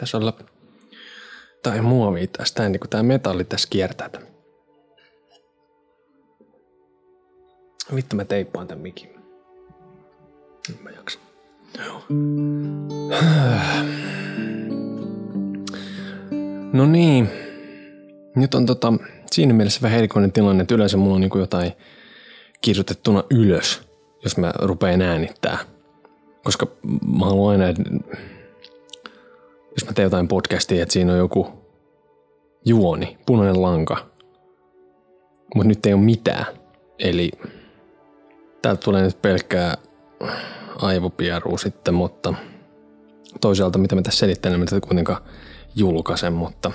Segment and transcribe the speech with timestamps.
[0.00, 0.32] pitäisi olla
[1.62, 4.10] tai muovia tästä, niin kuin tämä metalli tässä kiertää.
[7.94, 9.10] Vittu mä teippaan tämän mikin.
[10.68, 11.22] Nyt mä jaksan.
[11.86, 12.02] Joo.
[16.72, 17.30] No niin.
[18.36, 18.92] Nyt on tota,
[19.30, 21.72] siinä mielessä vähän erikoinen tilanne, että yleensä mulla on niin jotain
[22.60, 23.82] kirjoitettuna ylös,
[24.24, 25.58] jos mä rupean äänittää.
[26.44, 26.66] Koska
[27.18, 27.82] mä haluan aina, että
[29.70, 31.48] jos mä teen jotain podcastia, että siinä on joku
[32.64, 33.96] juoni, punainen lanka.
[35.54, 36.46] Mutta nyt ei ole mitään.
[36.98, 37.30] Eli
[38.62, 39.76] täältä tulee nyt pelkkää
[40.76, 42.34] aivopierua sitten, mutta
[43.40, 45.22] toisaalta mitä mä tässä selittelen, mitä kuitenkaan
[45.76, 46.72] julkaisen, mutta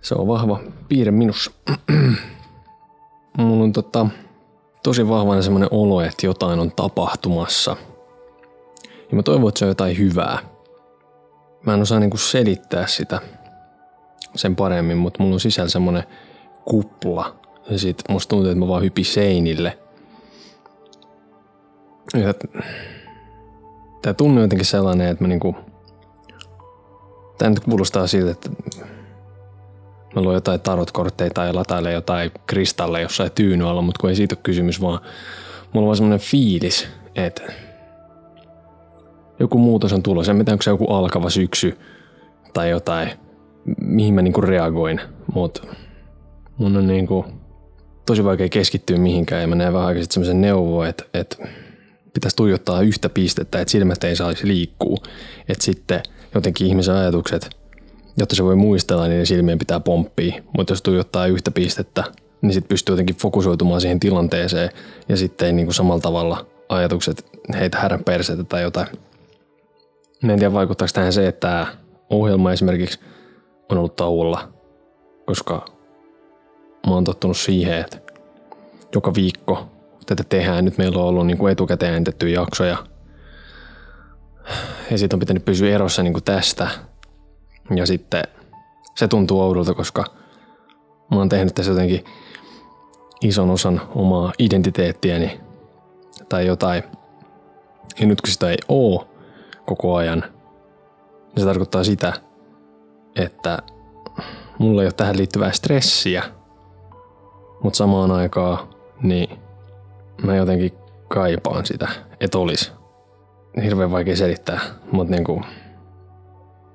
[0.00, 1.50] se on vahva piirre minussa.
[3.38, 4.06] Mulla on tota,
[4.82, 7.76] tosi vahvana semmoinen olo, että jotain on tapahtumassa.
[9.10, 10.51] Ja mä toivon, että se on jotain hyvää.
[11.66, 13.20] Mä en osaa niinku selittää sitä
[14.34, 16.04] sen paremmin, mutta mulla on sisällä semmoinen
[16.64, 17.36] kupla.
[17.70, 19.78] Ja sit musta tuntuu, että mä vaan hypin seinille.
[22.14, 22.34] Ja
[24.02, 25.56] tää tunne on jotenkin sellainen, että mä niinku...
[27.38, 28.50] Tää nyt kuulostaa siltä, että
[30.14, 34.34] mä luon jotain tarotkortteja tai latailen jotain kristalleja jossain tyyny alla, mutta kun ei siitä
[34.34, 35.00] ole kysymys, vaan
[35.72, 37.42] mulla on vaan semmoinen fiilis, että
[39.42, 40.32] joku muutos on tulossa.
[40.32, 41.78] En tiedä, onko se joku alkava syksy
[42.52, 43.10] tai jotain,
[43.80, 45.00] mihin mä niinku reagoin,
[45.34, 45.62] mutta
[46.56, 47.24] mun on niinku
[48.06, 51.36] tosi vaikea keskittyä mihinkään ja mä näen vähän aikaa semmoisen neuvon, että, että
[52.14, 54.96] pitäisi tuijottaa yhtä pistettä, että silmät ei saisi liikkua.
[55.48, 56.02] Että sitten
[56.34, 57.50] jotenkin ihmisen ajatukset–
[58.16, 60.42] jotta se voi muistella, niin silmien pitää pomppia.
[60.56, 62.04] Mutta jos tuijottaa yhtä pistettä,
[62.42, 64.70] niin sitten pystyy jotenkin fokusoitumaan siihen tilanteeseen
[65.08, 68.86] ja sitten ei niin kuin samalla tavalla ajatukset heitä härän perseitä tai jotain.
[70.22, 71.66] Mä en tiedä vaikuttaako tähän se, että
[72.10, 73.00] ohjelma esimerkiksi
[73.68, 74.52] on ollut tauolla,
[75.26, 75.64] koska
[76.86, 77.98] mä oon tottunut siihen, että
[78.94, 79.68] joka viikko
[80.06, 80.64] tätä tehdään.
[80.64, 82.76] Nyt meillä on ollut niin kuin etukäteen äänitetty jaksoja
[84.90, 86.68] ja siitä on pitänyt pysyä erossa niin kuin tästä–
[87.76, 88.22] ja sitten
[88.94, 90.04] se tuntuu oudolta, koska
[91.10, 92.04] mä oon tehnyt tässä jotenkin
[93.20, 95.40] ison osan omaa identiteettiäni
[96.28, 96.82] tai jotain.
[98.00, 99.08] Ja nyt kun sitä ei oo
[99.66, 100.24] koko ajan,
[101.36, 102.12] se tarkoittaa sitä,
[103.16, 103.58] että
[104.58, 106.22] mulla ei ole tähän liittyvää stressiä,
[107.62, 108.58] mutta samaan aikaan
[109.02, 109.38] niin
[110.22, 110.72] mä jotenkin
[111.08, 111.88] kaipaan sitä,
[112.20, 112.72] että olisi.
[113.64, 114.60] Hirveän vaikea selittää,
[114.92, 115.44] mutta niin kuin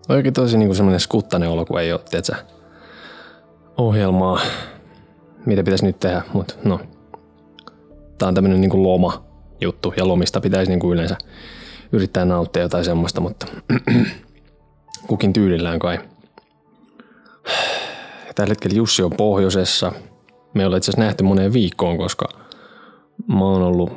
[0.10, 2.36] Oikein tosi niinku semmoinen skuttainen olo, kun ei ole, tiedätkö,
[3.78, 4.40] ohjelmaa,
[5.46, 6.80] mitä pitäisi nyt tehdä, mutta no.
[8.18, 9.24] Tää on tämmönen niinku loma
[9.62, 11.18] juttu ja lomista pitäisi niinku yleensä
[11.92, 13.48] yrittää nauttia jotain semmoista, mutta
[15.08, 16.00] kukin tyylillään kai.
[18.36, 19.92] Tällä hetkellä Jussi on pohjoisessa.
[20.54, 22.30] Me ollaan itse asiassa nähty moneen viikkoon, koska
[23.28, 23.92] mä oon ollut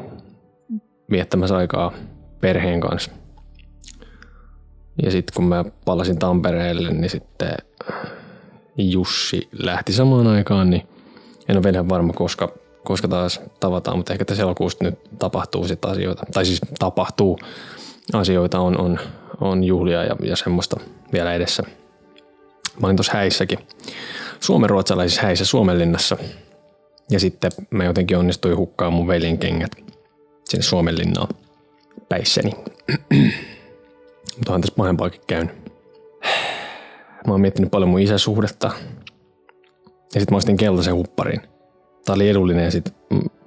[1.10, 1.92] viettämässä aikaa
[2.40, 3.10] perheen kanssa.
[5.02, 7.54] Ja sitten kun mä palasin Tampereelle, niin sitten
[8.76, 10.88] Jussi lähti samaan aikaan, niin
[11.48, 12.52] en ole vielä varma, koska,
[12.84, 16.26] koska taas tavataan, mutta ehkä tässä elokuusta nyt tapahtuu sitten asioita.
[16.32, 17.38] Tai siis tapahtuu
[18.12, 18.98] asioita, on, on,
[19.40, 20.80] on juhlia ja, ja semmoista
[21.12, 21.62] vielä edessä.
[22.80, 23.58] Mä olin tuossa häissäkin,
[24.40, 26.16] Suomen ruotsalaisissa häissä Suomenlinnassa.
[27.10, 29.70] Ja sitten mä jotenkin onnistuin hukkaan mun veljen kengät
[30.44, 31.28] sinne Suomenlinnaan
[32.08, 32.50] päissäni.
[34.36, 35.54] Mutta on tässä pahempaakin käynyt.
[37.26, 38.70] Mä oon miettinyt paljon mun isäsuhdetta.
[40.14, 41.40] Ja sit mä ostin keltaisen hupparin.
[42.04, 42.94] Tää oli edullinen ja sit,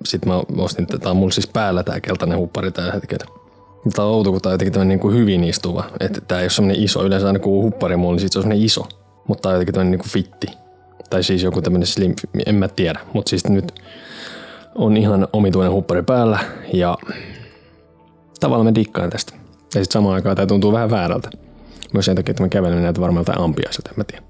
[0.06, 3.43] sit mä ostin, tää on mulla siis päällä tää keltainen huppari tällä hetkellä.
[3.96, 5.84] Tää on outo, kun tää on jotenkin niin kuin hyvin istuva.
[6.00, 7.04] Että tää ei ole semmonen iso.
[7.04, 8.88] Yleensä aina kun huppari mulla, niin se on semmonen iso.
[9.28, 10.48] Mutta tää on jotenkin niin kuin fitti.
[11.10, 13.00] Tai siis joku tämmönen slim, en mä tiedä.
[13.14, 13.74] Mutta siis nyt
[14.76, 16.40] on ihan omituinen huppari päällä
[16.74, 16.98] ja
[18.40, 19.34] tavallaan mä dikkaan tästä.
[19.36, 21.30] Ja sitten samaan aikaan tämä tuntuu vähän väärältä.
[21.94, 24.24] Myös sen takia, että mä kävelen näitä varmaan jotain ampiaiselta, en mä tiedä.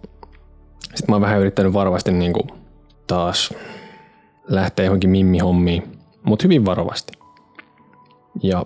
[0.81, 2.47] Sitten mä oon vähän yrittänyt varovasti niin kuin
[3.07, 3.53] taas
[4.47, 5.83] lähteä johonkin mimmihommiin,
[6.23, 7.13] mutta hyvin varovasti.
[8.43, 8.65] Ja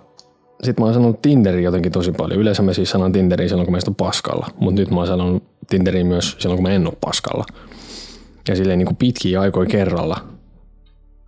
[0.62, 2.40] sitten mä oon sanonut Tinderiin jotenkin tosi paljon.
[2.40, 4.46] Yleensä mä siis sanon Tinderiin silloin, kun mä istun paskalla.
[4.60, 7.44] Mutta nyt mä oon sanonut Tinderiin myös silloin, kun mä en ole paskalla.
[8.48, 10.16] Ja silleen niin kuin pitkiä aikoja kerralla.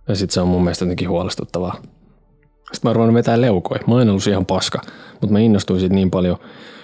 [0.07, 1.73] Ja sitten se on mun mielestä jotenkin huolestuttavaa.
[2.71, 3.81] Sitten mä oon ruvennut vetää leukoja.
[3.87, 4.81] Mä oon ollut ihan paska,
[5.11, 6.37] mutta mä innostuin siitä niin paljon,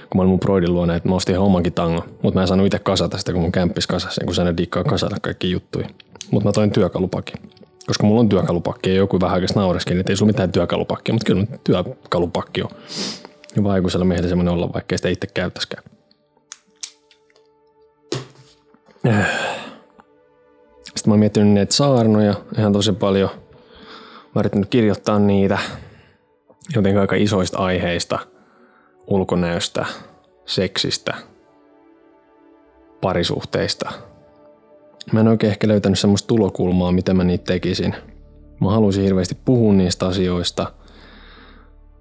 [0.10, 2.04] kun mä olin mun broidin luona, että mä ostin ihan omankin tangon.
[2.22, 4.84] Mutta mä en saanut itse kasata sitä, kun mun kämppis kasasi, kun sä ne dikkaa
[4.84, 5.90] kasata kaikki juttuja.
[6.32, 7.38] Mutta mä toin työkalupakin.
[7.88, 11.26] Koska mulla on työkalupakki ja joku vähän aikaa naureskin, että ei sulla mitään työkalupakkia, mutta
[11.26, 12.70] kyllä työkalupakki on.
[13.56, 15.84] Hyvä aikuisella miehellä semmoinen olla, vaikka sitä itse käyttäskään.
[20.84, 23.30] Sitten mä oon miettinyt näitä saarnoja ihan tosi paljon.
[24.36, 25.58] Mä yrittänyt kirjoittaa niitä
[26.76, 28.20] jotenkin aika isoista aiheista,
[29.08, 29.86] ulkonäöstä,
[30.46, 31.14] seksistä,
[33.02, 33.92] parisuhteista.
[35.12, 37.96] Mä en oikein ehkä löytänyt semmoista tulokulmaa, mitä mä niitä tekisin.
[38.62, 40.72] Mä halusin hirveästi puhua niistä asioista,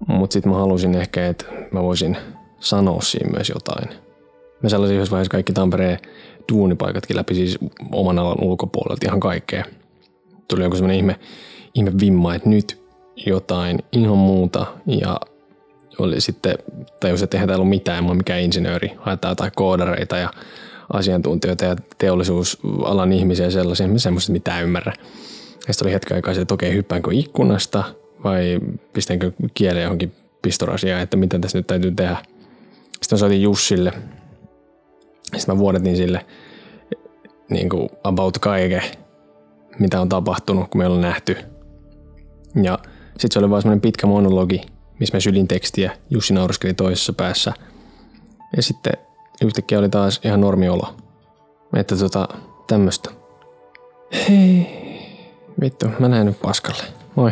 [0.07, 2.17] mutta sitten mä halusin ehkä, että mä voisin
[2.59, 3.89] sanoa siinä myös jotain.
[4.63, 5.99] Mä sellaisin yhdessä vaiheessa kaikki Tampereen
[6.51, 7.57] duunipaikatkin läpi siis
[7.91, 9.65] oman alan ulkopuolelta ihan kaikkea.
[10.47, 11.19] Tuli joku semmoinen ihme,
[11.73, 12.81] ihme vimma, että nyt
[13.25, 15.19] jotain ihan muuta ja
[15.99, 16.57] oli sitten,
[16.99, 20.33] tajus, että eihän täällä ole mitään, mä oon mikään insinööri, haetaan jotain koodareita ja
[20.93, 24.93] asiantuntijoita ja teollisuusalan ihmisiä sellaisia, semmoista mitään ymmärrä.
[25.67, 27.83] Ja sitten oli hetken aikaa se, että okei, hyppäänkö ikkunasta
[28.23, 28.59] vai
[28.93, 30.11] pistänkö kielen johonkin
[30.41, 32.17] pistorasiaan, että mitä tässä nyt täytyy tehdä.
[32.83, 33.93] Sitten mä soitin Jussille.
[35.37, 36.25] Sitten mä vuodetin sille
[37.49, 38.81] niin kuin about kaiken,
[39.79, 41.37] mitä on tapahtunut, kun me ollaan nähty.
[42.63, 44.61] Ja sitten se oli vaan semmoinen pitkä monologi,
[44.99, 45.97] missä mä sylin tekstiä.
[46.09, 47.53] Jussi nauraskeli toisessa päässä.
[48.55, 48.93] Ja sitten
[49.41, 50.95] yhtäkkiä oli taas ihan normiolo.
[51.75, 52.27] Että tota,
[52.67, 53.09] tämmöstä.
[54.29, 54.87] Hei.
[55.61, 56.83] Vittu, mä näen nyt paskalle.
[57.15, 57.31] Moi.